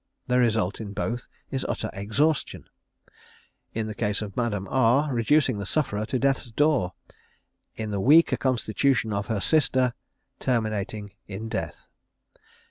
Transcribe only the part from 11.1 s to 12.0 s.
in death.